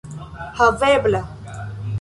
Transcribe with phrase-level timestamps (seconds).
[0.57, 1.21] havebla